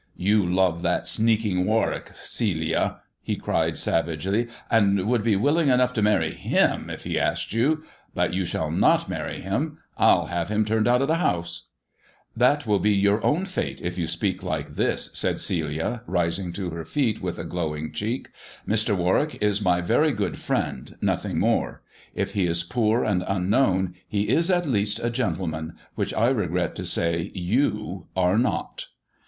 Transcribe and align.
"You 0.17 0.43
love 0.43 0.81
that 0.81 1.05
sneaking 1.05 1.63
Warwick, 1.63 2.09
Celia," 2.15 3.01
he 3.21 3.35
cried 3.35 3.77
savagely," 3.77 4.47
and 4.71 5.05
would 5.07 5.21
be 5.23 5.35
willing 5.35 5.69
enough 5.69 5.93
to 5.93 6.01
marry 6.01 6.33
him 6.33 6.89
if 6.89 7.03
he 7.03 7.19
asked 7.19 7.53
you. 7.53 7.83
But 8.15 8.33
you 8.33 8.43
shall 8.43 8.71
not 8.71 9.07
marry 9.07 9.41
him; 9.41 9.77
I'll 9.99 10.25
have 10.25 10.49
him 10.49 10.65
turned 10.65 10.87
out 10.87 11.03
of 11.03 11.07
the 11.07 11.17
house." 11.21 11.67
THE 12.35 12.45
dwarf's 12.55 12.63
chamber 12.63 12.71
147 12.71 12.71
That 12.71 12.71
will 12.71 12.79
be 12.79 12.91
your 12.95 13.23
own 13.23 13.45
fate 13.45 13.79
if 13.85 13.99
you 13.99 14.07
speak 14.07 14.41
like 14.41 14.69
this," 14.75 15.11
said 15.13 15.39
Celia, 15.39 16.01
rising 16.07 16.51
to 16.53 16.71
her 16.71 16.83
feet 16.83 17.21
with 17.21 17.37
a 17.37 17.45
glowing 17.45 17.91
cheek. 17.91 18.29
"Mr. 18.67 18.97
Warwick 18.97 19.37
is 19.39 19.61
my 19.61 19.81
very 19.81 20.11
good 20.11 20.39
friend, 20.39 20.97
nothing 20.99 21.37
more. 21.37 21.83
If 22.15 22.31
he 22.33 22.47
is 22.47 22.63
poor 22.63 23.03
and 23.03 23.23
unknown 23.27 23.93
he 24.07 24.29
is 24.29 24.49
at 24.49 24.65
least 24.65 24.99
a 24.99 25.11
gentleman, 25.11 25.73
which 25.93 26.11
I 26.15 26.29
regret 26.29 26.73
to 26.77 26.87
say 26.87 27.31
you 27.35 28.07
are 28.15 28.39
not." 28.39 28.87